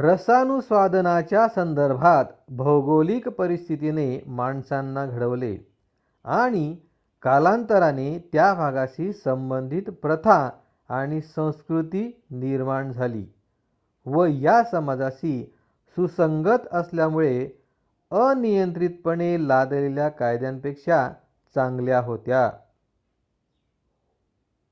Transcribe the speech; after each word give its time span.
रसानुस्वादनाच्या 0.00 1.46
संदर्भात 1.48 2.24
भौगोलिक 2.50 3.28
परिस्थितीने 3.28 4.20
माणसांना 4.26 5.04
घडवले 5.06 5.56
आणि 6.24 6.76
कालांतराने 7.22 8.18
त्या 8.32 8.52
भागाशी 8.54 9.12
संबंधित 9.12 9.90
प्रथा 10.02 10.38
आणि 10.88 11.20
संस्कृती 11.20 12.04
निर्माण 12.30 12.92
झाली 12.92 13.24
व 14.06 14.24
या 14.24 14.62
समाजाशी 14.64 15.42
सुसंगत 15.96 16.66
असल्यामुळे 16.72 17.48
अनियंत्रितपणे 18.10 19.36
लादलेल्या 19.48 20.08
कायद्यांपेक्षा 20.08 21.08
चांगल्या 21.56 22.00
होत्या 22.00 22.50